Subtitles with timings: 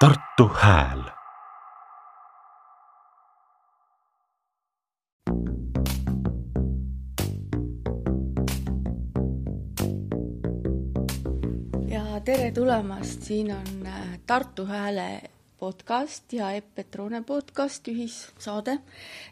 [0.00, 1.02] Tartu Hääl.
[11.88, 15.20] Ja tere tulemast, siin on äh, Tartu Hääle
[15.58, 18.78] podcast ja Epp Petrone podcast, ühissaade.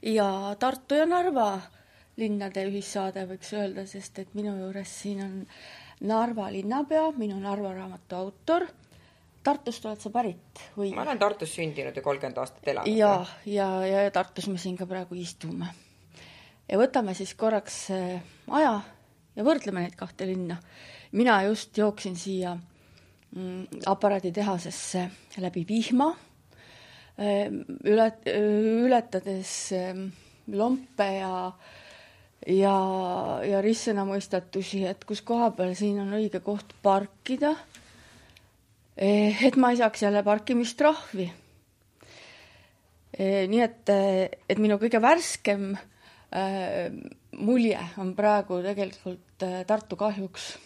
[0.02, 1.60] Ja Tartu ja Narva
[2.16, 5.40] linnade ühissaade, võiks öelda, sest et minu juures siin on
[6.00, 8.68] Narva linnapea, minu Narva raamatu autor.
[9.48, 10.92] Tartust oled sa pärit või?
[10.96, 12.92] ma olen Tartus sündinud ja kolmkümmend aastat elanud.
[12.92, 13.12] ja,
[13.48, 15.72] ja, ja Tartus me siin ka praegu istume.
[16.68, 18.22] ja võtame siis korraks äh,
[18.60, 18.78] aja
[19.38, 20.58] ja võrdleme neid kahte linna.
[21.12, 22.56] mina just jooksin siia
[23.34, 26.08] mm, aparaaditehasesse läbi vihma,
[27.18, 28.06] üle,
[28.84, 30.08] ületades ähm,
[30.52, 31.52] lompe ja
[32.46, 32.74] ja,
[33.44, 37.54] ja ristsõna mõistatusi, et kus koha peal siin on õige koht parkida.
[38.98, 41.28] Et ma ei saaks jälle parkimistrahvi.
[43.18, 43.90] nii et,
[44.48, 46.90] et minu kõige värskem äh,
[47.38, 50.56] mulje on praegu tegelikult äh, Tartu kahjuks.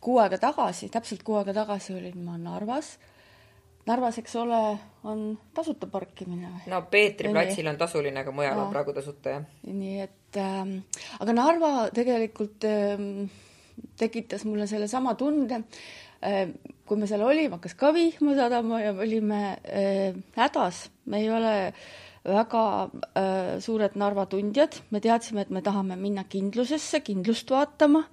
[0.00, 2.98] kuu aega tagasi, täpselt kuu aega tagasi olin ma Narvas.
[3.86, 4.58] Narvas, eks ole,
[5.06, 6.50] on tasuta parkimine.
[6.66, 9.46] no Peetri platsil on tasuline, aga mujal on praegu tasuta, jah.
[9.64, 10.80] nii et ähm,
[11.20, 13.30] aga Narva tegelikult ähm,
[13.96, 15.70] tekitas mulle sellesama tunde ähm,.
[16.86, 21.30] Kui me seal olime, hakkas ka vihma sadama ja me olime äh, hädas, me ei
[21.34, 21.54] ole
[22.26, 22.64] väga
[23.18, 28.06] äh, suured Narva tundjad, me teadsime, et me tahame minna kindlusesse, kindlust vaatama.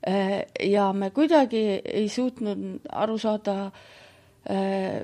[0.00, 0.46] Äh,.
[0.64, 3.66] ja me kuidagi ei suutnud aru saada
[4.48, 5.02] äh,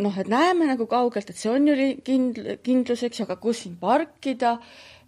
[0.00, 1.74] noh, et näeme nagu kaugelt, et see on ju
[2.06, 4.54] kindl-, kindlus, eks ju, aga kus siin parkida,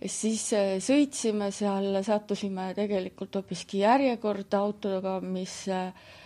[0.05, 6.21] siis äh, sõitsime seal, sattusime tegelikult hoopiski järjekorda autoga, mis äh, äh,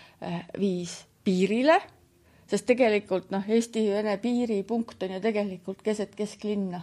[0.59, 1.79] viis piirile,
[2.49, 6.81] sest tegelikult noh, Eesti-Vene piiripunkt on ju tegelikult keset kesklinna,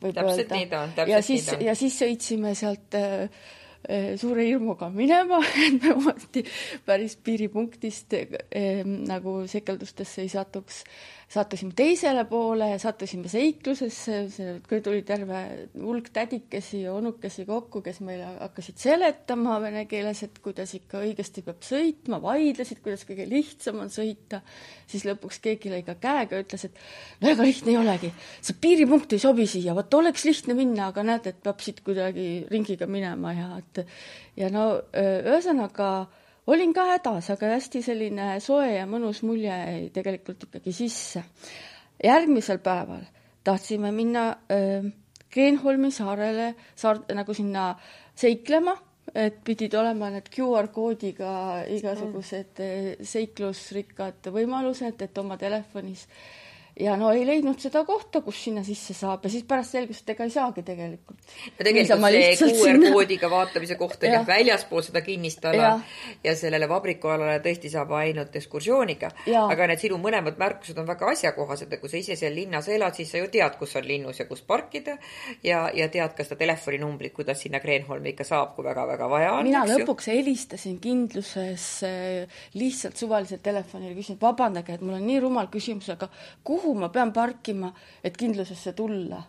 [0.00, 0.58] võib Täpselt öelda.
[0.60, 1.64] nii ta on, täpselt ja nii siis, ta on.
[1.66, 3.42] ja siis sõitsime sealt äh,
[3.84, 6.44] äh, suure hirmuga minema, et me ometi
[6.86, 10.84] päris piiripunktist äh, nagu sekeldustesse ei satuks.
[11.30, 15.40] Sattusime teisele poole, sattusime seiklusesse, see tuli terve
[15.78, 21.44] hulk tädikesi ja onukesi kokku, kes meile hakkasid seletama vene keeles, et kuidas ikka õigesti
[21.46, 24.42] peab sõitma, vaidlesid, kuidas kõige lihtsam on sõita.
[24.90, 26.80] siis lõpuks keegi lõi ka käega, ütles, et
[27.22, 28.10] no ega lihtne ei olegi,
[28.42, 32.48] see piiripunkt ei sobi siia, vot oleks lihtne minna, aga näed, et peab siit kuidagi
[32.50, 33.84] ringiga minema ja et
[34.40, 36.08] ja no öö, ühesõnaga
[36.46, 41.24] olin ka hädas, aga hästi selline soe ja mõnus mulje jäi tegelikult ikkagi sisse.
[42.04, 43.04] järgmisel päeval
[43.44, 44.82] tahtsime minna öö,
[45.30, 47.74] Kreenholmi saarele, saar, nagu sinna
[48.18, 48.74] seiklema,
[49.14, 51.32] et pidid olema need QR koodiga
[51.70, 53.06] igasugused mm.
[53.06, 56.06] seiklusrikkad võimalused, et oma telefonis
[56.80, 60.12] ja no ei leidnud seda kohta, kus sinna sisse saab ja siis pärast selgus, et
[60.14, 61.18] ega ei saagi tegelikult.
[61.58, 64.26] ja tegelikult see QR-koodiga vaatamise koht on Jah.
[64.26, 65.96] väljaspool seda kinnistada Jah.
[66.24, 69.10] ja sellele vabrikualale tõesti saab ainult ekskursiooniga.
[69.40, 72.96] Aga need sinu mõlemad märkused on väga asjakohased, et kui sa ise seal linnas elad,
[72.96, 74.96] siis sa ju tead, kus on linnus ja kus parkida
[75.44, 79.48] ja, ja tead ka seda telefoninumbrit, kuidas sinna Kreenholmi ikka saab, kui väga-väga vaja on.
[79.48, 79.80] mina eks ju.
[79.84, 85.50] lõpuks helistasin kindluses äh, lihtsalt suvaliselt telefonile, küsisin, et vabandage, et mul on nii rumal
[85.52, 86.08] küsimus, aga
[86.46, 87.72] kuhu ma pean parkima,
[88.04, 89.22] et kindlusesse tulla?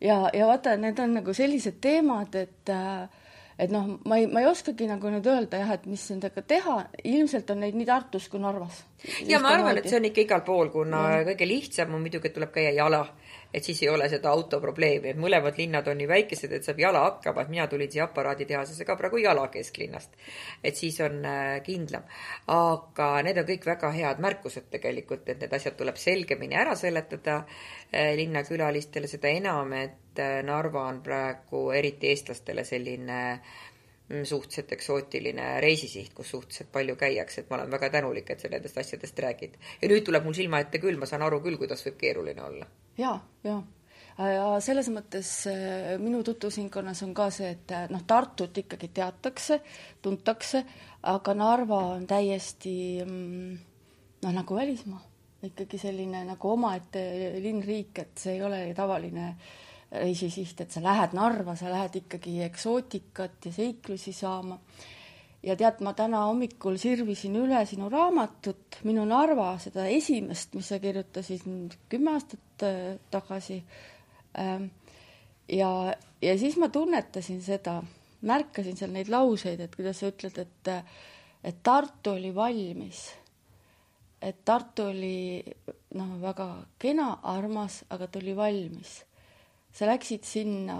[0.00, 3.22] ja, ja vaata, need on nagu sellised teemad, et äh,
[3.58, 6.76] et noh, ma ei, ma ei oskagi nagu nüüd öelda jah, et mis nendega teha,
[7.06, 8.82] ilmselt on neid nii Tartus kui Narvas.
[9.28, 12.36] ja ma arvan, et see on ikka igal pool, kuna kõige lihtsam on muidugi, et
[12.36, 13.04] tuleb käia jala,
[13.54, 17.04] et siis ei ole seda autoprobleemi, et mõlemad linnad on nii väikesed, et saab jala
[17.06, 20.16] hakkama, et mina tulin siia aparaaditehasesse ka praegu jala kesklinnast.
[20.64, 22.02] et siis on äh, kindlam.
[22.50, 27.36] aga need on kõik väga head märkused tegelikult, et need asjad tuleb selgemini ära seletada
[27.44, 33.73] äh, linnakülalistele, seda enam, et äh, Narva on praegu eriti eestlastele selline mm,
[34.08, 38.76] suhteliselt eksootiline reisisiht, kus suhteliselt palju käiakse, et ma olen väga tänulik, et sa nendest
[38.78, 39.56] asjadest räägid.
[39.82, 42.68] ja nüüd tuleb mul silma ette küll, ma saan aru küll, kuidas võib keeruline olla.
[43.00, 43.62] ja, ja
[44.18, 49.60] ja selles mõttes äh, minu tutvusringkonnas on ka see, et äh, noh, Tartut ikkagi teatakse,
[50.02, 50.62] tuntakse,
[51.10, 53.58] aga Narva on täiesti mm,
[54.22, 55.02] noh, nagu välismaa,
[55.48, 57.02] ikkagi selline nagu omaette
[57.42, 59.32] linn-riik, et see ei ole tavaline
[60.00, 64.58] reisisiht, et sa lähed Narva, sa lähed ikkagi eksootikat ja seiklusi saama.
[65.44, 70.78] ja tead, ma täna hommikul sirvisin üle sinu raamatut Minu Narva, seda esimest, mis sa
[70.80, 71.44] kirjutasid
[71.88, 73.62] kümme aastat äh, tagasi
[74.38, 74.64] Ähm,
[75.48, 77.78] ja, ja siis ma tunnetasin seda,
[78.26, 80.70] märkasin seal neid lauseid, et kuidas sa ütled, et,
[81.44, 83.04] et Tartu oli valmis
[84.24, 85.42] et Tartu oli
[85.98, 86.48] noh, väga
[86.80, 89.02] kena, armas, aga ta oli valmis.
[89.74, 90.78] Sa läksid sinna,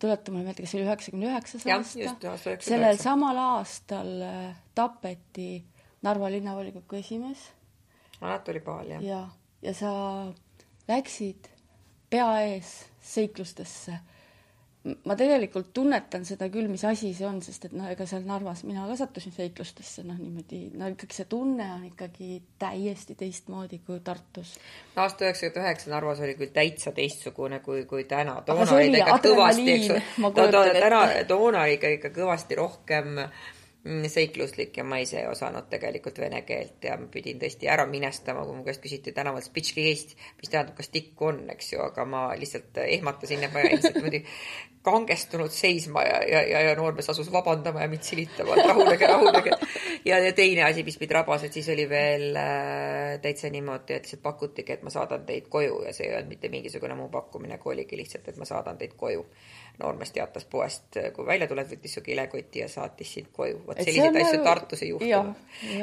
[0.00, 2.56] tuleta mulle meelde, kas see oli üheksakümne üheksas aasta?
[2.64, 5.64] sellel samal aastal äh, tapeti
[6.04, 7.46] Narva linnavolikogu esimees.
[8.20, 9.04] Anatoli Paal, jah.
[9.04, 9.20] ja,
[9.64, 9.92] ja sa
[10.88, 11.48] läksid
[12.12, 13.98] pea ees seiklustesse
[14.84, 18.64] ma tegelikult tunnetan seda küll, mis asi see on, sest et noh, ega seal Narvas
[18.68, 24.02] mina ka sattusin seiklustesse, noh niimoodi, no ikkagi see tunne on ikkagi täiesti teistmoodi kui
[24.04, 24.54] Tartus.
[24.96, 28.36] aasta üheksakümmend üheksa Narvas oli küll täitsa teistsugune kui, kui täna.
[28.44, 29.90] toona oli ta ikka kõvasti, eks
[30.84, 33.44] täna, toona oli ikka, ikka kõvasti rohkem äh,
[33.84, 38.46] seikluslik ja ma ise ei osanud tegelikult vene keelt ja ma pidin tõesti ära minestama,
[38.48, 42.06] kui mu käest küsiti tänaval spitški eest, mis tähendab, kas tikku on, eks ju, aga
[42.08, 44.22] ma lihtsalt ehmatasin ja ma jäin lihtsalt niimoodi
[44.84, 49.52] kangestunud seisma ja, ja, ja, ja noormees asus vabandama ja mind silitama, et rahunege, rahunege.
[50.04, 54.08] ja, ja teine asi, mis mind rabas, et siis oli veel äh, täitsa niimoodi, et
[54.08, 57.60] lihtsalt pakutigi, et ma saadan teid koju ja see ei olnud mitte mingisugune muu pakkumine,
[57.60, 59.24] kui oligi lihtsalt, et ma saadan teid koju
[59.82, 63.60] noormees teatas poest, kui välja tuled, võttis su kilekoti ja saatis sind koju.
[63.66, 64.44] vot selliseid asju nagu...
[64.46, 65.40] Tartus ei juhtunud.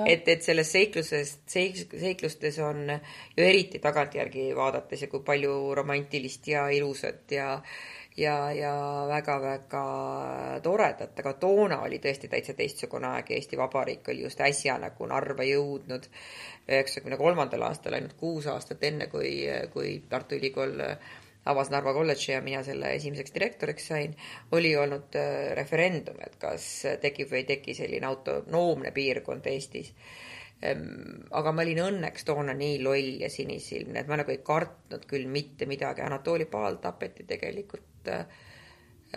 [0.07, 6.47] et, et selles seikluses, seik-, seiklustes on ju eriti tagantjärgi vaadates ja kui palju romantilist
[6.47, 7.57] ja ilusat ja
[8.17, 8.73] ja, ja
[9.07, 9.83] väga-väga
[10.63, 15.07] toredat, aga toona oli tõesti täitsa teistsugune aeg ja Eesti Vabariik oli just äsja nagu
[15.07, 16.07] Narva jõudnud
[16.71, 19.31] üheksakümne kolmandal aastal, ainult kuus aastat enne, kui,
[19.73, 20.75] kui Tartu Ülikool
[21.49, 24.13] avas Narva kolledži ja mina selle esimeseks direktoriks sain,
[24.57, 26.67] oli olnud äh, referendum, et kas
[27.01, 29.93] tekib või ei teki selline autonoomne piirkond Eestis.
[30.61, 35.07] Ehm, aga ma olin õnneks toona nii loll ja sinisilmne, et ma nagu ei kartnud
[35.09, 36.05] küll mitte midagi.
[36.05, 38.39] Anatoli Paal tapeti tegelikult äh,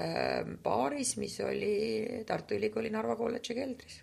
[0.00, 4.00] ähm, baaris, mis oli Tartu Ülikooli Narva kolledži keldris.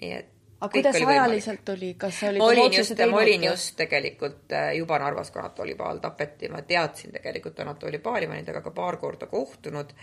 [0.00, 4.52] nii et aga kuidas ajaliselt oli, kas sa olid olin just, ma olin just tegelikult
[4.52, 8.66] äh, juba Narvas, kui Anatoli Paal tapeti, ma teadsin tegelikult Anatoli Paali, ma olin temaga
[8.68, 9.94] ka paar korda kohtunud.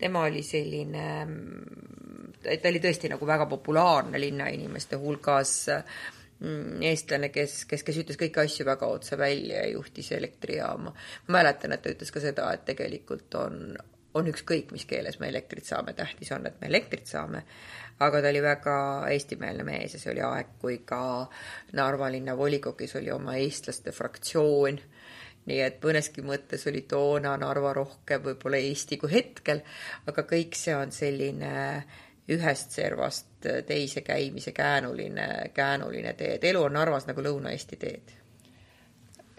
[0.00, 7.64] tema oli selline, mm, ta oli tõesti nagu väga populaarne linnainimeste hulgas mm, eestlane, kes,
[7.70, 10.94] kes, kes ütles kõiki asju väga otse välja ja juhtis elektrijaama.
[11.28, 13.76] ma mäletan, et ta ütles ka seda, et tegelikult on,
[14.14, 17.44] on ükskõik, mis keeles me elektrit saame, tähtis on, et me elektrit saame
[18.00, 18.74] aga ta oli väga
[19.12, 21.00] eestimeelne mees ja see oli aeg, kui ka
[21.76, 24.80] Narva linnavolikogus oli oma eestlaste fraktsioon.
[25.50, 29.62] nii et mõneski mõttes oli toona Narva rohkem võib-olla Eesti kui hetkel,
[30.06, 31.52] aga kõik see on selline
[32.30, 38.19] ühest servast teise käimise käänuline, käänuline tee, et elu on Narvas nagu Lõuna-Eesti teed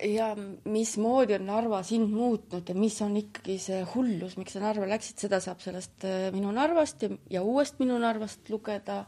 [0.03, 0.31] ja
[0.65, 5.19] mismoodi on Narva sind muutnud ja mis on ikkagi see hullus, miks sa Narva läksid,
[5.21, 9.03] seda saab sellest äh, Minu Narvast ja, ja uuest Minu Narvast lugeda,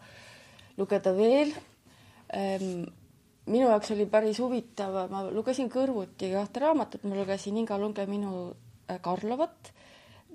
[0.78, 1.54] lugeda veel.
[2.34, 2.86] Ehm,
[3.46, 8.48] minu jaoks oli päris huvitav, ma lugesin kõrvuti kahte raamatut, ma lugesin Inga Lunge Minu
[8.88, 9.74] äh, Karlovat,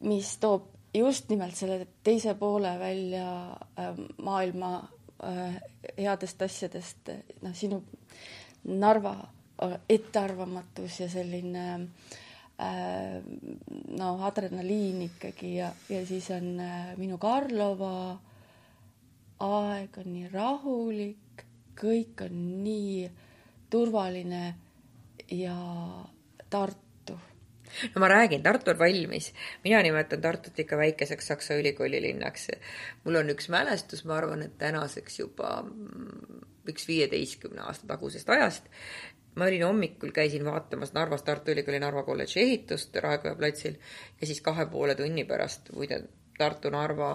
[0.07, 3.27] mis toob just nimelt selle teise poole välja
[3.79, 4.77] äh, maailma
[5.99, 7.09] headest asjadest,
[7.43, 7.81] noh, sinu
[8.71, 9.17] Narva
[9.89, 11.67] ettearvamatus ja selline
[12.61, 13.19] äh,
[13.99, 18.19] noh, adrenaliin ikkagi ja, ja siis on äh, minu Karlova
[19.45, 21.45] aeg on nii rahulik,
[21.79, 23.09] kõik on nii
[23.71, 24.45] turvaline
[25.31, 25.59] ja
[26.50, 27.19] Tartu
[27.95, 29.35] no ma räägin, Tartu on valmis.
[29.65, 32.49] mina nimetan Tartut ikka väikeseks Saksa ülikooli linnaks.
[33.05, 38.65] mul on üks mälestus, ma arvan, et tänaseks juba mm, üks viieteistkümne aasta tagusest ajast,
[39.38, 43.76] ma olin hommikul, käisin vaatamas Narvas Tartu Ülikooli Narva kolledži ehitust Raekoja platsil
[44.21, 46.02] ja siis kahe poole tunni pärast, muide,
[46.38, 47.12] Tartu-Narva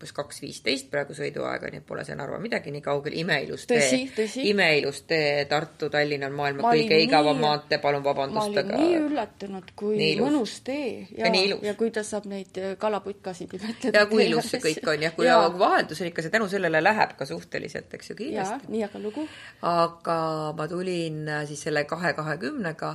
[0.00, 4.08] umbes kaks viisteist praegu sõiduaega, nii et pole see Narva midagi nii kaugel, imeilus tee.
[4.48, 7.44] imeilus tee, Tartu-Tallinn on maailma ma kõige igavam nii...
[7.44, 8.78] maantee, palun vabandust, aga.
[8.80, 14.00] nii üllatunud, kui mõnus tee ja, ja, kuidas saab neid äh, kalaputkasid imetleda.
[14.00, 15.36] ja kui ilus see kõik on ja kui ja.
[15.60, 18.72] vaheldusel ikka see tänu sellele läheb ka suhteliselt, eks ju, kiiresti.
[18.72, 19.26] nii aga lugu.
[19.68, 20.20] aga
[20.56, 22.94] ma tulin äh, siis selle kahe kahekümnega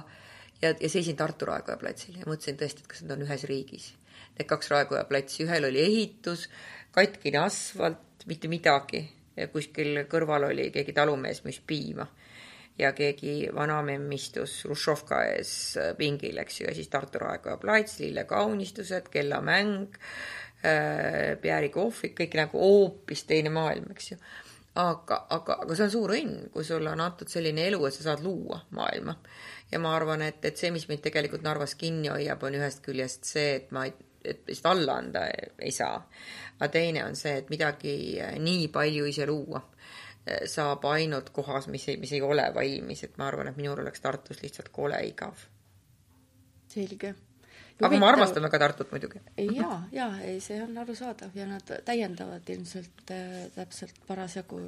[0.62, 3.92] ja, ja seisin Tartu Raekoja platsil ja mõtlesin tõesti, et kas nad on ühes riigis.
[4.36, 6.50] Need kaks Raekoja platsi, ühel oli ehitus
[6.96, 9.06] katkine asfalt, mitte midagi.
[9.52, 12.06] kuskil kõrval oli keegi talumees müüs piima
[12.80, 15.52] ja keegi vanamemm istus Hruštšovka ees
[16.00, 19.96] pingil, eks ju, ja siis Tartu Raekoja plats, lillekaunistused, kellamäng,
[20.64, 24.20] äh, Pierre'i kohvik, kõik nagu hoopis teine maailm, eks ju.
[24.76, 28.10] aga, aga, aga see on suur õnn, kui sulle on antud selline elu, et sa
[28.10, 29.16] saad luua maailma.
[29.72, 33.24] ja ma arvan, et, et see, mis meid tegelikult Narvas kinni hoiab, on ühest küljest
[33.28, 35.26] see, et ma ei et lihtsalt alla anda
[35.60, 36.00] ei saa.
[36.60, 37.96] aga teine on see, et midagi
[38.40, 39.62] nii palju ise luua
[40.50, 44.02] saab ainult kohas, mis ei, mis ei ole valmis, et ma arvan, et minul oleks
[44.02, 45.46] Tartus lihtsalt kole igav.
[46.68, 47.14] selge.
[47.82, 49.22] aga ma armastan väga Tartut muidugi.
[49.38, 54.62] jaa, jaa, ei, see on arusaadav ja nad täiendavad ilmselt äh, täpselt parasjagu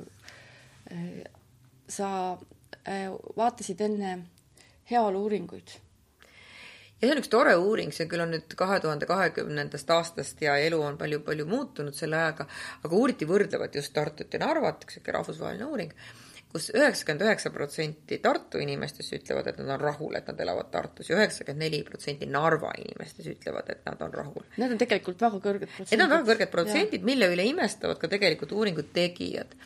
[0.92, 1.24] äh,
[1.90, 2.38] sa
[2.88, 4.18] äh, vaatasid enne
[4.92, 5.80] heaolu-uuringuid
[7.02, 10.58] ja see on üks tore uuring, see küll on nüüd kahe tuhande kahekümnendast aastast ja
[10.58, 12.48] elu on palju-palju muutunud selle ajaga,
[12.84, 15.94] aga uuriti võrdlevat just Tartut ja Narvat, üks sihuke rahvusvaheline uuring
[16.52, 21.10] kus üheksakümmend üheksa protsenti Tartu inimestest ütlevad, et nad on rahul, et nad elavad Tartus
[21.12, 24.46] ja üheksakümmend neli protsenti Narva inimestest ütlevad, et nad on rahul.
[24.56, 25.94] Need on tegelikult väga kõrged protsendid.
[25.94, 29.58] Need on väga kõrged protsendid, mille üle imestavad ka tegelikult uuringu tegijad.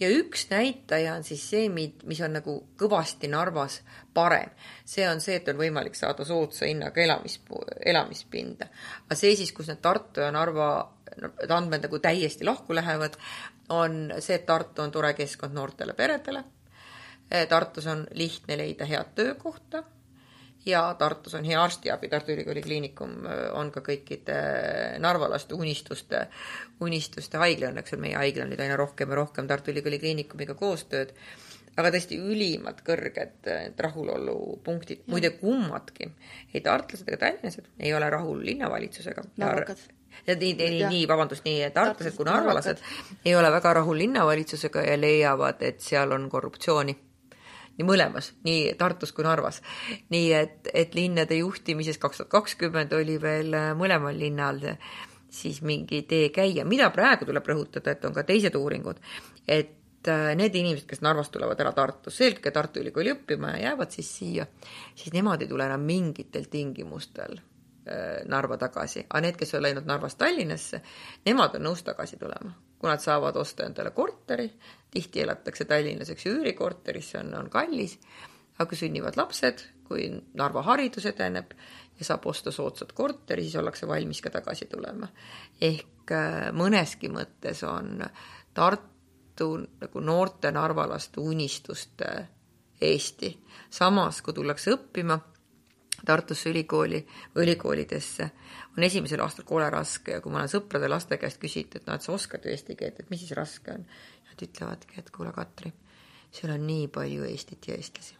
[0.00, 3.80] ja üks näitaja on siis see, mis on nagu kõvasti Narvas
[4.14, 4.50] parem.
[4.84, 7.40] see on see, et on võimalik saada soodsa hinnaga elamis,
[7.84, 8.70] elamispinda.
[9.06, 10.70] aga see siis, kus need Tartu ja Narva
[11.48, 13.16] andmed nagu täiesti lahku lähevad,
[13.68, 16.44] on see, et Tartu on tore keskkond noortele peredele.
[17.48, 19.82] Tartus on lihtne leida head töökohta
[20.66, 23.12] ja Tartus on hea arstiabi, Tartu Ülikooli Kliinikum
[23.52, 24.38] on ka kõikide
[24.98, 26.26] narvalaste unistuste,
[26.80, 31.12] unistuste haigla, õnneks on meie haiglal nüüd aina rohkem ja rohkem Tartu Ülikooli Kliinikumiga koostööd,
[31.78, 36.10] aga tõesti ülimalt kõrged rahulolupunktid, muide kummadki,
[36.54, 39.28] ei tartlased ega tallinlased ei ole rahul linnavalitsusega.
[39.36, 39.84] narvakad
[40.26, 42.80] nii, nii, nii, vabandust, nii tartlased kui narvalased
[43.24, 46.96] ei ole väga rahul linnavalitsusega ja leiavad, et seal on korruptsiooni.
[47.78, 49.60] Nii mõlemas, nii Tartus kui Narvas.
[50.10, 54.58] nii et, et linnade juhtimises kaks tuhat kakskümmend oli veel äh, mõlemal linnal
[55.30, 58.98] siis mingi tee käia, mida praegu tuleb rõhutada, et on ka teised uuringud,
[59.46, 63.94] et äh, need inimesed, kes Narvast tulevad ära Tartusse, eelkõige Tartu Ülikooli õppima ja jäävad
[63.94, 64.48] siis siia,
[64.94, 67.38] siis nemad ei tule enam mingitel tingimustel
[68.28, 70.82] Narva tagasi, aga need, kes on läinud Narvast Tallinnasse,
[71.26, 74.48] nemad on nõus tagasi tulema, kui nad saavad osta endale korteri,
[74.90, 77.98] tihti elatakse Tallinnas, eks ju, üürikorteris, see on, on kallis,
[78.56, 81.54] aga kui sünnivad lapsed, kui Narva haridus edeneb
[81.98, 85.08] ja saab osta soodsat korteri, siis ollakse valmis ka tagasi tulema.
[85.60, 88.04] ehk äh, mõneski mõttes on
[88.54, 89.48] Tartu
[89.80, 92.28] nagu noorte narvalaste unistuste
[92.80, 93.38] Eesti.
[93.70, 95.18] samas, kui tullakse õppima
[96.08, 97.02] Tartusse ülikooli
[97.36, 98.30] ülikoolidesse,
[98.76, 101.98] on esimesel aastal kole raske ja kui ma olen sõprade laste käest küsitud, et noh,
[101.98, 103.84] et sa oskad ju eesti keelt, et mis siis raske on.
[104.30, 105.72] Nad ütlevadki, et kuule, Katri,
[106.32, 108.14] seal on nii palju Eestit ja eestlasi.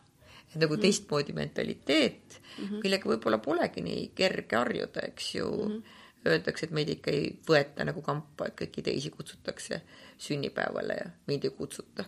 [0.48, 0.82] et nagu mm -hmm.
[0.82, 2.82] teistmoodi mentaliteet mm, -hmm.
[2.82, 5.72] millega võib-olla polegi nii kerge harjuda, eks ju mm.
[5.72, 5.82] -hmm.
[6.26, 9.82] Öeldakse, et meid ikka ei võeta nagu kampa, et kõiki teisi kutsutakse
[10.18, 12.04] sünnipäevale ja mind ei kutsuta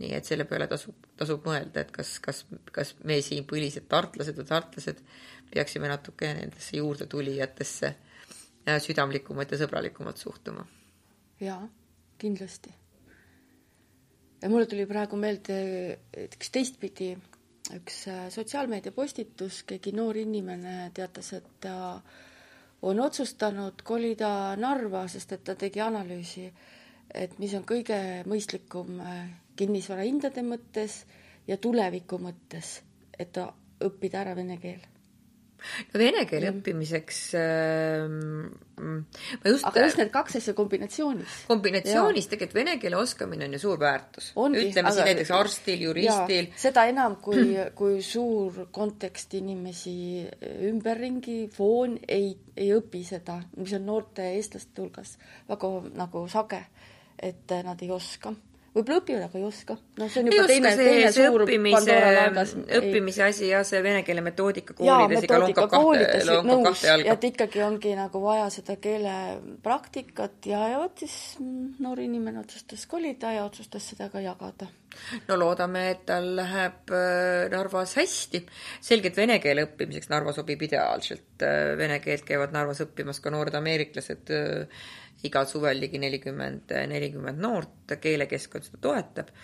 [0.00, 4.38] nii et selle peale tasub, tasub mõelda, et kas, kas, kas me siin põlised tartlased
[4.38, 5.02] või tartlased
[5.50, 10.64] peaksime natuke nendesse juurdetulijatesse äh, südamlikumalt ja sõbralikumalt suhtuma.
[11.40, 11.62] jaa,
[12.18, 12.72] kindlasti.
[14.42, 15.60] ja mulle tuli praegu meelde
[16.26, 17.12] üks teistpidi,
[17.76, 22.00] üks äh, sotsiaalmeedia postitus, keegi noor inimene teatas, et ta
[22.82, 26.46] on otsustanud kolida Narva, sest et ta tegi analüüsi,
[27.14, 27.98] et mis on kõige
[28.30, 29.02] mõistlikum
[29.60, 31.02] äh, kinnisvarahindade mõttes
[31.48, 32.80] ja tuleviku mõttes,
[33.18, 33.36] et
[33.80, 34.80] õppida ära vene keel
[35.60, 36.58] no vene keele mm.
[36.58, 38.04] õppimiseks äh,
[38.80, 41.36] ma just aga just need kaks asja kombinatsioonis.
[41.50, 44.30] kombinatsioonis tegelikult vene keele oskamine on ju suur väärtus.
[44.34, 46.50] ütleme aga, siis näiteks arstil, juristil.
[46.60, 49.96] seda enam, kui kui suur kontekst inimesi
[50.70, 55.16] ümberringi, foon ei, ei õpi seda, mis on noorte eestlaste hulgas
[55.48, 56.62] väga nagu sage,
[57.20, 58.32] et nad ei oska
[58.74, 59.76] võib-olla õpivad, aga ei oska.
[59.98, 61.96] noh, see on juba teine, teine see suur õppimise,
[62.78, 67.16] õppimise asi jah, see vene keele metoodika koolides ikka lonkab kahte, lonkab kahte jalga.
[67.16, 73.34] et ikkagi ongi nagu vaja seda keelepraktikat ja, ja vot siis noor inimene otsustas kolida
[73.36, 74.70] ja otsustas seda ka jagada.
[75.28, 78.42] No loodame, et tal läheb äh, Narvas hästi.
[78.80, 81.42] selgelt vene keele õppimiseks Narva sobib ideaalselt.
[81.46, 84.82] Äh, vene keelt käivad Narvas õppimas ka noored ameeriklased äh,
[85.26, 89.34] igal suvel ligi nelikümmend, nelikümmend noort, keelekeskkond seda toetab.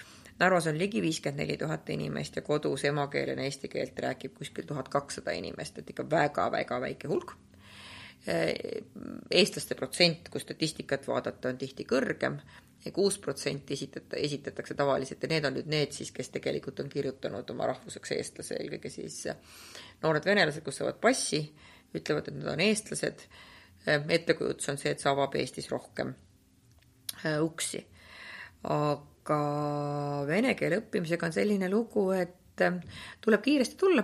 [0.41, 4.88] Narvas on ligi viiskümmend neli tuhat inimest ja kodus emakeelena eesti keelt räägib kuskil tuhat
[4.93, 7.37] kakssada inimest, et ikka väga-väga väike hulk.
[8.26, 12.40] Eestlaste protsent, kui statistikat vaadata, on tihti kõrgem.
[12.85, 16.90] Ja kuus protsenti esitata, esitatakse tavaliselt ja need on nüüd need siis, kes tegelikult on
[16.92, 19.25] kirjutanud oma rahvuseks eestlase, eelkõige siis
[20.02, 21.40] noored venelased, kus saavad passi,
[21.97, 23.26] ütlevad, et nad on eestlased.
[23.87, 26.14] Äh, ettekujutus on see, et see avab Eestis rohkem
[27.23, 27.85] äh, uksi.
[28.66, 29.37] aga
[30.26, 32.80] vene keele õppimisega on selline lugu, et äh,
[33.23, 34.02] tuleb kiiresti tulla,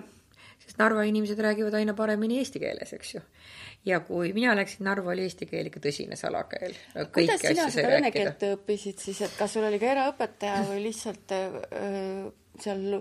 [0.73, 3.21] sest Narva inimesed räägivad aina paremini eesti keeles, eks ju.
[3.85, 6.75] ja kui mina läksin Narva, oli eesti keel ikka tõsine salakeel.
[7.13, 11.35] kuidas sina seda vene keelt õppisid siis, et kas sul oli ka eraõpetaja või lihtsalt
[11.37, 12.31] öö,
[12.63, 13.01] seal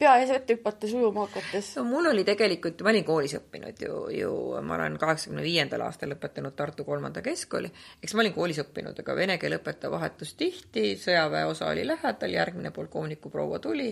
[0.00, 1.72] pea ees ette hüpates ujuma hakates?
[1.78, 4.32] no mul oli tegelikult, ma olin koolis õppinud ju, ju
[4.66, 7.70] ma olen kaheksakümne viiendal aastal lõpetanud Tartu kolmanda keskkooli,
[8.02, 12.72] eks ma olin koolis õppinud, aga vene keele õpetaja vahetus tihti, sõjaväeosa oli lähedal, järgmine
[12.76, 13.90] polkovniku proua tuli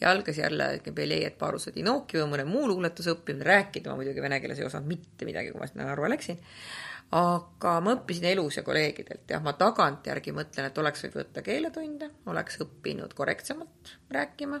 [0.00, 4.40] ja algas jälle Beljet Parus Odinoki või mõne muu luuletuse õppimine, rääkida ma muidugi vene
[4.42, 6.40] keeles ei osanud mitte midagi, kui ma sinna Narva läksin
[7.14, 12.10] aga ma õppisin elus ja kolleegidelt, jah, ma tagantjärgi mõtlen, et oleks võinud võtta keeletunde,
[12.32, 14.60] oleks õppinud korrektsemalt rääkima.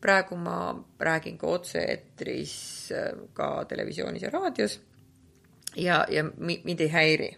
[0.00, 2.54] praegu ma räägin ka otse-eetris
[2.92, 4.80] äh, ka televisioonis ja raadios.
[5.76, 7.36] ja, ja mind ei häiri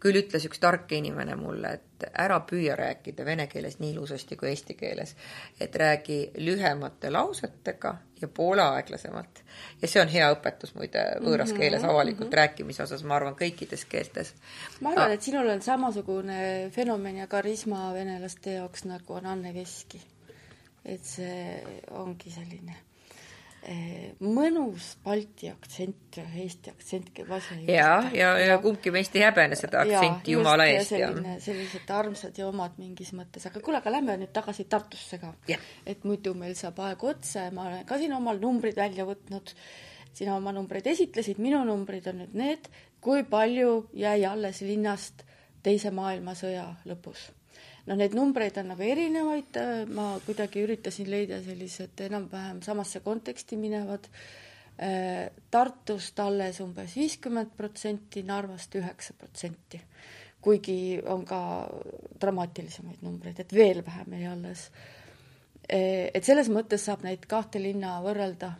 [0.00, 4.50] küll ütles üks tark inimene mulle, et ära püüa rääkida vene keeles nii ilusasti kui
[4.50, 5.14] eesti keeles,
[5.60, 9.42] et räägi lühemate lausetega ja poole aeglasemalt.
[9.82, 12.36] ja see on hea õpetus muide võõras mm -hmm, keeles avalikult mm -hmm.
[12.42, 14.34] rääkimise osas, ma arvan, kõikides keeltes.
[14.80, 19.54] ma arvan ah., et sinul on samasugune fenomen ja karisma venelaste jaoks, nagu on Anne
[19.54, 20.00] Veski.
[20.84, 22.76] et see ongi selline
[23.62, 29.22] mõnus Balti aktsent ja Eesti aktsent käib asja ja, ja, ja, ja kumbki meist ei
[29.22, 30.90] häbene seda aktsenti jumala eest.
[30.90, 35.30] selline, sellised armsad ja omad mingis mõttes, aga kuule, aga lähme nüüd tagasi Tartusse ka.
[35.86, 39.54] et muidu meil saab aeg otsa ja ma olen ka siin omal numbrid välja võtnud.
[40.12, 42.66] sina oma numbreid esitlesid, minu numbrid on nüüd need,
[43.00, 45.22] kui palju jäi alles linnast
[45.62, 47.28] Teise maailmasõja lõpus
[47.86, 49.58] noh, neid numbreid on nagu erinevaid,
[49.94, 54.08] ma kuidagi üritasin leida sellised enam-vähem samasse konteksti minevad.
[55.52, 59.80] Tartust alles umbes viiskümmend protsenti, Narvast üheksa protsenti.
[60.42, 61.68] kuigi on ka
[62.20, 64.70] dramaatilisemaid numbreid, et veel vähem jäi alles.
[65.68, 68.52] et selles mõttes saab neid kahte linna võrrelda,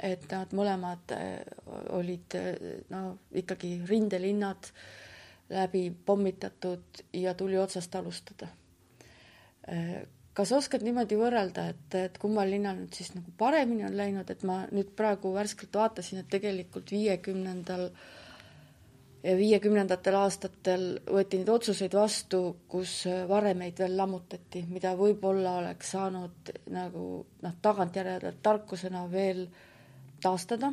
[0.00, 1.12] et nad mõlemad
[1.92, 2.38] olid
[2.88, 4.70] no ikkagi rindelinnad
[5.50, 8.48] läbi pommitatud ja tuli otsast alustada
[10.36, 14.44] kas oskad niimoodi võrrelda, et, et kummal linnal nüüd siis nagu paremini on läinud, et
[14.46, 17.88] ma nüüd praegu värskelt vaatasin, et tegelikult viiekümnendal
[19.26, 26.52] ja viiekümnendatel aastatel võeti neid otsuseid vastu, kus varemeid veel lammutati, mida võib-olla oleks saanud
[26.74, 27.06] nagu
[27.42, 29.46] noh, tagantjärele tarkusena veel
[30.22, 30.70] taastada,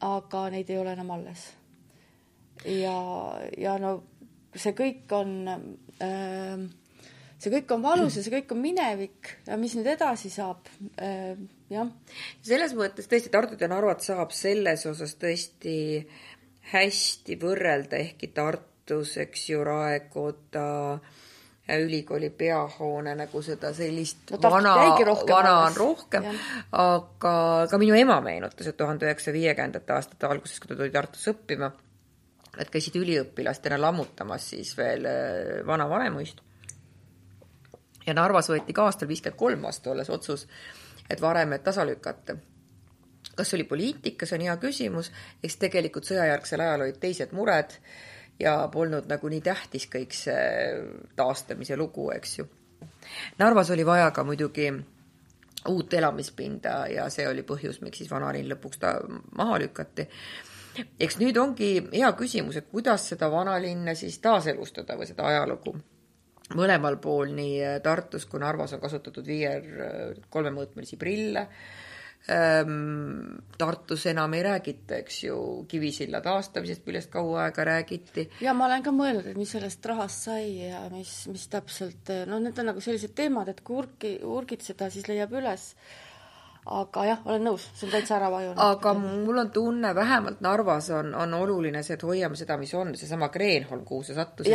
[0.00, 1.44] aga neid ei ole enam alles.
[2.64, 2.96] ja,
[3.58, 3.98] ja no
[4.56, 6.70] see kõik on äh,
[7.40, 9.36] see kõik on valus ja see kõik on minevik.
[9.48, 10.68] Ja mis nüüd edasi saab,
[11.00, 11.32] äh,
[11.72, 11.88] jah.
[12.46, 15.78] selles mõttes tõesti Tartut ja Narvat saab selles osas tõesti
[16.70, 21.00] hästi võrrelda, ehkki Tartus, eks ju, Raekoda
[21.70, 24.72] ülikooli peahoone nagu seda sellist no, vana,
[25.28, 26.24] vana on rohkem,
[26.74, 27.34] aga
[27.70, 31.70] ka minu ema meenutas, et tuhande üheksasaja viiekümnendate aastate alguses, kui ta tuli Tartusse õppima,
[32.58, 36.42] et käisid üliõpilastena lammutamas siis veel äh, vana Vanemuist
[38.06, 40.46] ja Narvas võeti ka aastal viiskümmend kolm vastu olles otsus,
[41.10, 42.36] et varemed tasa lükata.
[43.36, 45.10] kas see oli poliitika, see on hea küsimus,
[45.44, 47.76] eks tegelikult sõjajärgsel ajal olid teised mured
[48.40, 50.80] ja polnud nagu nii tähtis kõik see
[51.16, 52.46] taastamise lugu, eks ju.
[53.38, 54.70] Narvas oli vaja ka muidugi
[55.68, 58.94] uut elamispinda ja see oli põhjus, miks siis vanalinn lõpuks ta
[59.36, 60.08] maha lükati.
[61.00, 65.76] eks nüüd ongi hea küsimus, et kuidas seda vanalinna siis taaselustada või seda ajalugu
[66.58, 71.46] mõlemal pool, nii äh, Tartus kui Narvas on kasutatud VR äh, kolmemõõtmelisi prille.
[72.30, 75.36] Ähm, Tartus enam ei räägita, eks ju,
[75.68, 78.26] Kivisilla taastamisest, millest kaua aega räägiti.
[78.44, 82.42] ja ma olen ka mõelnud, et mis sellest rahast sai ja mis, mis täpselt, noh,
[82.44, 85.70] need on nagu sellised teemad, et kui urki, urgitseda, siis leiab üles
[86.68, 88.58] aga jah, olen nõus, see on täitsa ära vajunud.
[88.60, 92.92] aga mul on tunne, vähemalt Narvas on, on oluline see, et hoiame seda, mis on,
[93.00, 94.52] seesama Kreenholm, kuhu sa sattusid.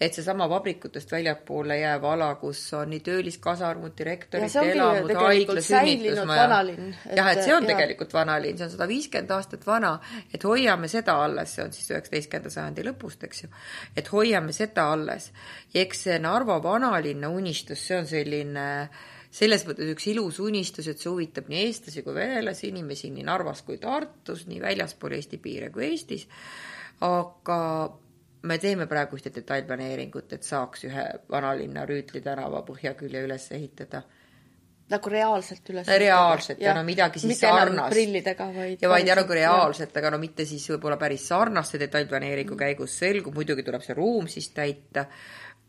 [0.00, 6.60] et seesama vabrikutest väljapoole jääv ala, kus on nii tööliskasarmud, direktorite elamud, haigla, sünnitusmaja.
[7.14, 7.70] jah, et see on ja.
[7.70, 9.96] tegelikult vanalinn, see on sada viiskümmend aastat vana,
[10.34, 13.52] et hoiame seda alles, see on siis üheksateistkümnenda sajandi lõpust, eks ju.
[13.96, 15.30] et hoiame seda alles.
[15.74, 19.04] eks see Narva vanalinna unistus, see on selline äh,
[19.36, 23.62] selles mõttes üks ilus unistus, et see huvitab nii eestlasi kui venelasi, inimesi nii Narvas
[23.66, 26.26] kui Tartus, nii väljaspool Eesti piire kui Eestis.
[27.04, 27.60] aga
[28.48, 34.06] me teeme praegu ühte detailplaneeringut, et saaks ühe vanalinna Rüütli tänava põhjakülje üles ehitada
[34.86, 37.90] nagu reaalselt üles reaalselt ja, ja no midagi siis sarnast.
[37.90, 42.54] prillidega, vaid ja vaid ja nagu reaalselt, aga no mitte siis võib-olla päris sarnaste detailplaneeringu
[42.54, 42.60] mm.
[42.60, 45.08] käigus selgub, muidugi tuleb see ruum siis täita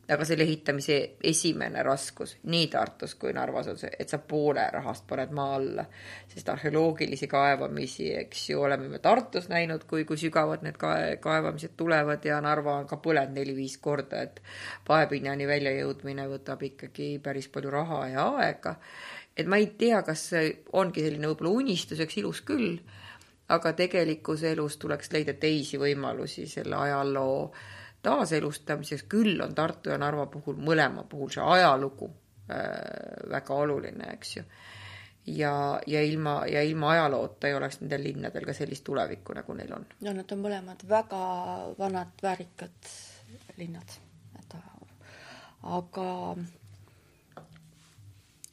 [0.09, 5.03] aga selle ehitamise esimene raskus nii Tartus kui Narvas on see, et sa poole rahast
[5.07, 5.85] paned maa alla.
[6.31, 11.75] sest arheoloogilisi kaevamisi, eks ju, oleme me Tartus näinud, kui, kui sügavad need kae-, kaevamised
[11.77, 14.41] tulevad ja Narva on ka põlenud neli-viis korda, et
[14.87, 18.77] paepinnani välja jõudmine võtab ikkagi päris palju raha ja aega.
[19.37, 22.77] et ma ei tea, kas see ongi selline võib-olla unistuseks ilus küll,
[23.49, 27.76] aga tegelikus elus tuleks leida teisi võimalusi selle ajaloo äh,
[28.07, 32.09] taaselustamiseks, küll on Tartu ja Narva puhul, mõlema puhul see ajalugu
[32.49, 32.65] äh,
[33.33, 34.43] väga oluline, eks ju.
[35.37, 35.53] ja,
[35.87, 39.87] ja ilma, ja ilma ajaloota ei oleks nendel linnadel ka sellist tulevikku, nagu neil on.
[40.07, 41.21] no nad on mõlemad väga
[41.79, 42.93] vanad, väärikad
[43.57, 43.99] linnad,
[44.39, 44.57] et
[45.77, 46.09] aga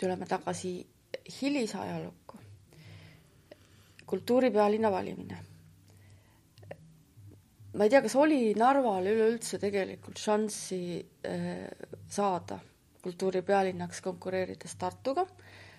[0.01, 0.77] tuleme tagasi
[1.41, 2.39] hilisajalukku.
[4.07, 5.54] kultuuripealinna valimine
[7.75, 10.81] ma ei tea, kas oli Narval üleüldse tegelikult šanssi
[11.27, 11.67] äh,
[12.11, 12.61] saada
[13.05, 15.27] kultuuripealinnaks konkureerides Tartuga,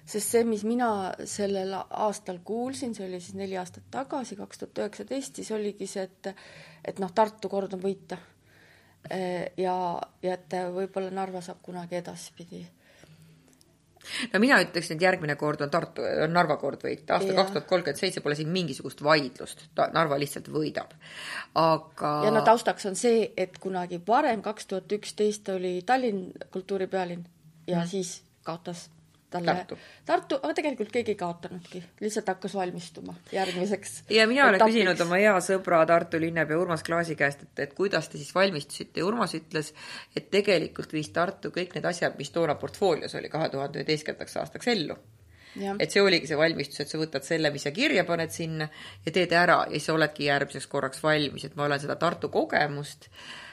[0.05, 0.89] sest see, mis mina
[1.25, 6.05] sellel aastal kuulsin, see oli siis neli aastat tagasi, kaks tuhat üheksateist, siis oligi see,
[6.05, 6.31] et
[6.85, 8.19] et noh, Tartu kord on võita.
[9.09, 9.75] Äh, ja,
[10.21, 12.65] ja et võib-olla Narva saab kunagi edaspidi
[14.33, 17.69] no mina ütleksin, et järgmine kord on Tartu, on Narva kord võita, aasta kaks tuhat
[17.69, 20.95] kolmkümmend seitse pole siin mingisugust vaidlust, Narva lihtsalt võidab.
[21.55, 22.15] aga.
[22.25, 27.25] ja no taustaks on see, et kunagi varem, kaks tuhat üksteist oli Tallinn kultuuripealinn
[27.67, 27.87] ja mm.
[27.89, 28.89] siis kaotas
[29.35, 33.97] talle Tartu, Tartu, aga tegelikult keegi ei kaotanudki, lihtsalt hakkas valmistuma järgmiseks.
[34.15, 38.09] ja mina olen küsinud oma hea sõbra Tartu linnapea Urmas Klaasi käest, et, et kuidas
[38.09, 39.73] te siis valmistusite ja Urmas ütles,
[40.15, 44.73] et tegelikult viis Tartu kõik need asjad, mis toona portfoolios oli kahe tuhande üheteistkümnendaks aastaks
[44.73, 44.97] ellu.
[45.55, 45.71] Ja.
[45.79, 48.65] et see oligi see valmistus, et sa võtad selle, mis sa kirja paned sinna
[49.05, 53.07] ja teed ära ja siis oledki järgmiseks korraks valmis, et ma olen seda Tartu kogemust
[53.07, 53.44] Äh,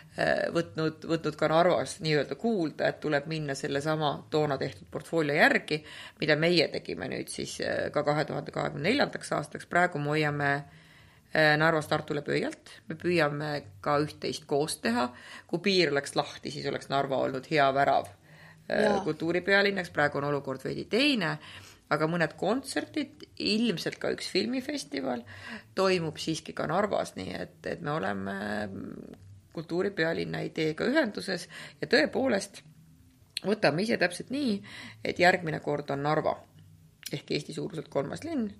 [0.52, 5.78] võtnud, võtnud ka Narvas nii-öelda kuulda, et tuleb minna sellesama toona tehtud portfoolio järgi,
[6.20, 10.50] mida meie tegime nüüd siis äh, ka kahe tuhande kahekümne neljandaks aastaks, praegu me hoiame
[10.52, 15.08] äh, Narvas Tartule pöialt, me püüame ka üht-teist koos teha,
[15.48, 18.12] kui piir oleks lahti, siis oleks Narva olnud hea värav
[18.68, 18.98] ja.
[19.04, 21.38] kultuuripealinnaks, praegu on olukord veidi teine.
[21.92, 25.26] Aga mõned kontserdid, ilmselt ka üks filmifestival
[25.76, 28.36] toimub siiski ka Narvas, nii et, et me oleme
[29.52, 31.48] kultuuripealinna ideega ühenduses
[31.80, 32.62] ja tõepoolest
[33.46, 34.56] võtame ise täpselt nii,
[35.04, 36.36] et järgmine kord on Narva
[37.12, 38.50] ehk Eesti suuruselt kolmas linn,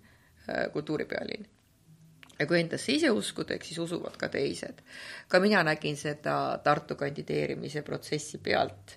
[0.48, 1.46] äh, kultuuripealinn.
[2.38, 4.82] ja kui endasse ise uskuda, eks siis usuvad ka teised.
[5.28, 8.96] ka mina nägin seda Tartu kandideerimise protsessi pealt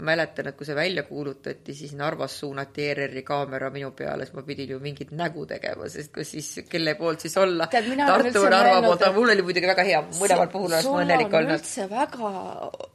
[0.00, 4.36] ma mäletan, et kui see välja kuulutati, siis Narvas suunati ERR-i kaamera minu peale, siis
[4.36, 7.68] ma pidin ju mingit nägu tegema, sest kas siis, kelle poolt siis olla.
[7.70, 11.38] Tartu või Narva poolt, aga mul oli muidugi väga hea, mõlemal puhul oleks ma õnnelik
[11.40, 11.56] olnud.
[11.58, 12.32] üldse väga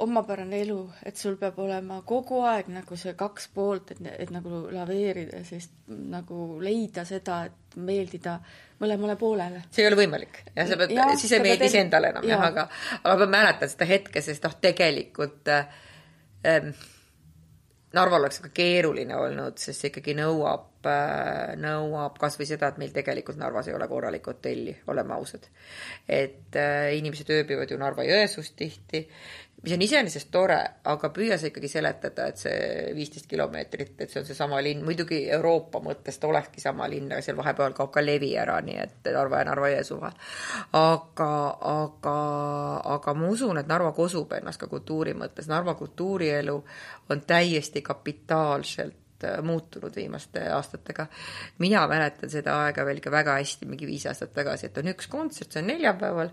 [0.06, 4.66] omapärane elu, et sul peab olema kogu aeg nagu see kaks poolt, et, et nagu
[4.74, 8.40] laveerida, sest nagu leida seda, et meeldida
[8.82, 9.66] mõlemale poolele.
[9.72, 12.68] see ei ole võimalik ja sa pead, siis ei meeldi iseendale enam jah, aga,
[13.04, 15.52] aga ma mäletan seda hetke, sest noh, tegelikult
[16.46, 16.74] ähm,
[17.96, 22.80] Narval oleks ka keeruline olnud, sest see ikkagi nõuab, äh, nõuab kas või seda, et
[22.82, 25.48] meil tegelikult Narvas ei ole korralikku hotelli, oleme ausad.
[26.08, 29.06] et äh, inimesed ööbivad ju Narva-Jõesuus tihti
[29.66, 32.58] mis on iseenesest tore, aga püüa sa ikkagi seletada, et see
[32.94, 37.26] viisteist kilomeetrit, et see on seesama linn, muidugi Euroopa mõttes ta olekski sama linn, aga
[37.26, 40.20] seal vahepeal kaob ka levi ära, nii et Narva ja Narva-Jõesuu vahel.
[40.78, 41.30] aga,
[41.72, 42.18] aga,
[42.98, 46.60] aga ma usun, et Narva kosub ennast ka kultuuri mõttes, Narva kultuurielu
[47.10, 51.08] on täiesti kapitaalselt äh, muutunud viimaste aastatega.
[51.58, 55.10] mina mäletan seda aega veel ikka väga hästi, mingi viis aastat tagasi, et on üks
[55.10, 56.30] kontsert, see on neljapäeval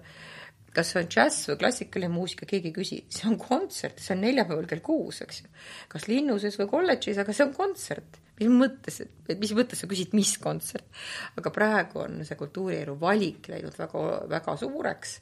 [0.73, 4.23] kas see on džäss või klassikaline muusika, keegi ei küsi, see on kontsert, see on
[4.25, 5.53] neljapäeval kell kuus, eks ju.
[5.93, 8.21] kas linnuses või kolledžis, aga see on kontsert.
[8.41, 10.89] mis mõttes, et mis mõttes sa küsid, mis kontsert?
[11.37, 15.21] aga praegu on see kultuurielu valik läinud väga, väga suureks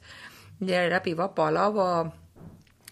[0.61, 1.91] läbi Vaba Lava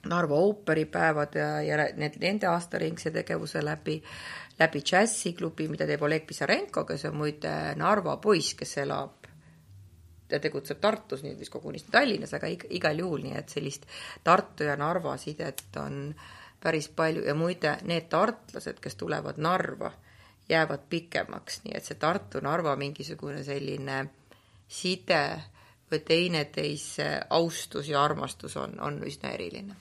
[0.07, 3.97] Narva ooperipäevad ja, ja need, nende aastaringse tegevuse läbi,
[4.59, 9.18] läbi džässiklubi, mida teeb Oleg Pisarenko, kes on muide Narva poiss, kes elab
[10.29, 13.87] ta tegutseb Tartus, nüüd vist kogunisti Tallinnas, aga igal juhul, nii et sellist
[14.23, 16.13] Tartu ja Narva sidet on
[16.59, 19.91] päris palju ja muide, need tartlased, kes tulevad Narva,
[20.49, 23.99] jäävad pikemaks, nii et see Tartu-Narva mingisugune selline
[24.69, 25.21] side
[25.89, 29.75] või teineteise austus ja armastus on, on üsna eriline.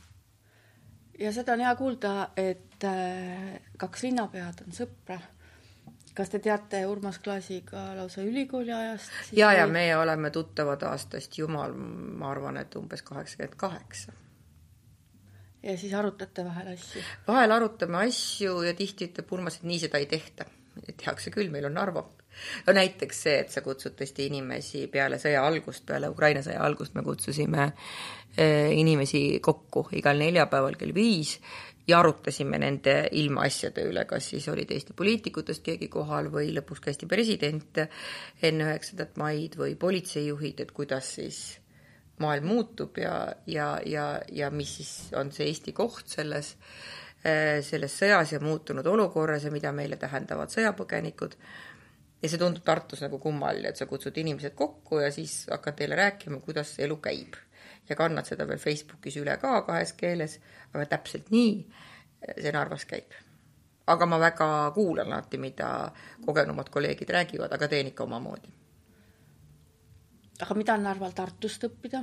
[1.19, 5.19] ja seda on hea kuulda, et äh, kaks linnapead on sõpra
[6.19, 9.13] kas te teate Urmas Klaasiga lausa ülikooli ajast?
[9.33, 11.75] ja, ja meie oleme tuttavad aastast jumal,
[12.19, 14.13] ma arvan, et umbes kaheksakümmend kaheksa.
[15.63, 17.03] ja siis arutate vahel asju?
[17.29, 20.49] vahel arutame asju ja tihti ütleb Urmas, et nii seda ei tehta.
[20.89, 22.03] tehakse küll, meil on Narva.
[22.67, 26.99] no näiteks see, et sa kutsud tõesti inimesi peale sõja algust, peale Ukraina sõja algust
[26.99, 27.71] me kutsusime
[28.37, 31.39] eh, inimesi kokku igal neljapäeval kell viis
[31.89, 36.93] ja arutasime nende ilmaasjade üle, kas siis olid Eesti poliitikutest keegi kohal või lõpuks ka
[36.93, 41.41] Eesti president enne üheksandat maid või politseijuhid, et kuidas siis
[42.21, 43.15] maailm muutub ja,
[43.47, 46.55] ja, ja, ja mis siis on see Eesti koht selles,
[47.71, 51.35] selles sõjas ja muutunud olukorras ja mida meile tähendavad sõjapõgenikud.
[52.23, 55.97] ja see tundub Tartus nagu kummaline, et sa kutsud inimesed kokku ja siis hakkad teile
[55.97, 57.37] rääkima, kuidas elu käib.
[57.89, 60.39] Ja kannad seda veel Facebookis üle ka kahes keeles,
[60.75, 61.55] aga täpselt nii
[62.35, 63.13] see Narvas käib.
[63.87, 65.91] aga ma väga kuulan alati, mida
[66.27, 68.59] kogenumad kolleegid räägivad, aga teen ikka omamoodi
[70.41, 72.03] aga mida on Narval Tartust õppida?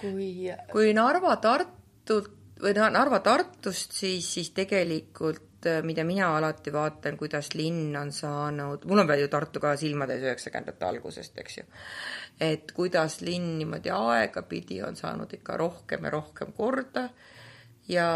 [0.00, 5.51] kui kui Narva Tartult või Narva Tartust, siis, siis tegelikult
[5.82, 10.22] mida mina alati vaatan, kuidas linn on saanud, mul on veel ju Tartu ka silmades
[10.24, 11.66] üheksakümnendate algusest, eks ju,
[12.40, 17.08] et kuidas linn niimoodi aegapidi on saanud ikka rohkem ja rohkem korda
[17.88, 18.06] ja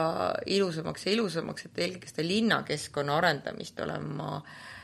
[0.46, 4.75] ilusamaks ja ilusamaks, et eelkõige seda linnakeskkonna arendamist olen ma äh, Äh,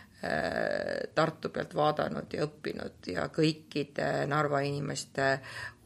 [1.14, 5.40] Tartu pealt vaadanud ja õppinud ja kõikide Narva inimeste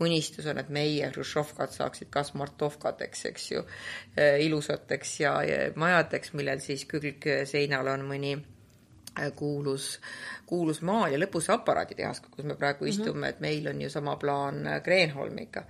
[0.04, 3.62] unistus on, et meie hruštšovkad saaksid ka smartovkadeks, eks ju,
[4.18, 9.94] äh, ilusateks ja, ja majadeks, millel siis külg seinal on mõni äh, kuulus,
[10.46, 13.06] kuulus maal ja lõpus aparaaditehas, kus me praegu mm -hmm.
[13.06, 15.64] istume, et meil on ju sama plaan Kreenholmiga.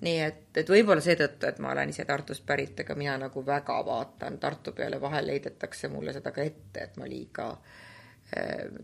[0.00, 3.84] nii et, et võib-olla seetõttu, et ma olen ise Tartust pärit, aga mina nagu väga
[3.86, 7.89] vaatan Tartu peale, vahel heidetakse mulle seda ka ette, et ma liiga Äh,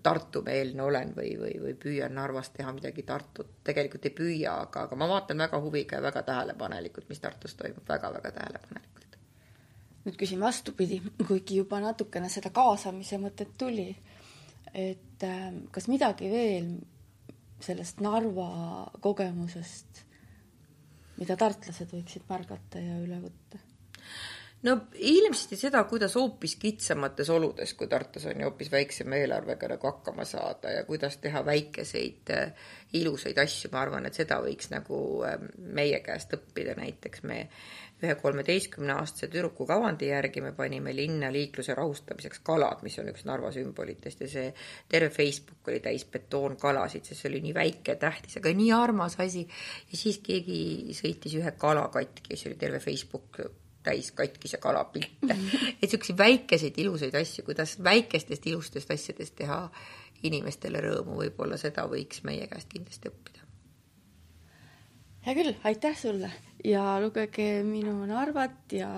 [0.02, 4.98] Tartu-meelne olen või, või, või püüan Narvas teha midagi Tartut, tegelikult ei püüa, aga, aga
[4.98, 9.16] ma vaatan väga huviga ja väga tähelepanelikult, mis Tartus toimub väga,, väga-väga tähelepanelikult.
[10.06, 13.88] nüüd küsin vastupidi, kuigi juba natukene seda kaasamise mõtet tuli,
[14.74, 16.74] et äh, kas midagi veel
[17.62, 18.50] sellest Narva
[19.00, 20.02] kogemusest,
[21.20, 23.62] mida tartlased võiksid märgata ja üle võtta?
[24.66, 29.90] No ilmselt seda, kuidas hoopis kitsamates oludes, kui Tartus on ju hoopis väiksema eelarvega nagu
[29.90, 35.00] hakkama saada ja kuidas teha väikeseid äh, ilusaid asju, ma arvan, et seda võiks nagu
[35.26, 37.44] äh, meie käest õppida, näiteks me
[38.02, 43.52] ühe kolmeteistkümneaastase tüdruku kavandi järgi me panime linna liikluse rahustamiseks kalad, mis on üks Narva
[43.54, 44.50] sümbolitest ja see
[44.92, 49.16] terve Facebook oli täis betoonkalasid, sest see oli nii väike ja tähtis, aga nii armas
[49.24, 49.46] asi.
[49.92, 50.58] ja siis keegi
[50.98, 53.40] sõitis ühe kala katki siis oli terve Facebook
[53.86, 55.36] täis katkise kala pilte.
[55.36, 59.60] et niisuguseid väikeseid ilusaid asju, kuidas väikestest ilustest asjadest teha
[60.26, 63.44] inimestele rõõmu, võib-olla seda võiks meie käest kindlasti õppida.
[65.26, 66.32] hea küll, aitäh sulle
[66.64, 68.90] ja lugege minu Narvat ja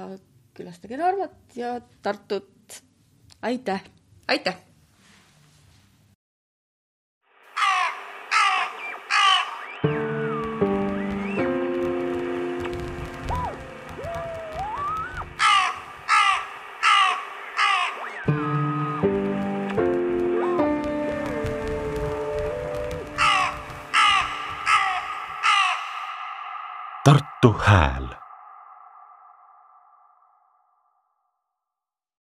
[0.54, 2.82] külastage Narvat ja Tartut.
[3.42, 3.84] aitäh!
[4.28, 4.67] aitäh!
[27.40, 28.07] Tartu Hääl